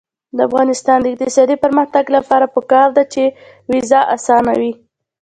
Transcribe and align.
د 0.35 0.37
افغانستان 0.47 0.97
د 1.01 1.05
اقتصادي 1.13 1.55
پرمختګ 1.63 2.05
لپاره 2.17 2.45
پکار 2.55 2.87
ده 2.97 3.03
چې 3.13 3.23
ویزه 3.71 3.99
اسانه 4.15 4.53
وي. 4.59 4.71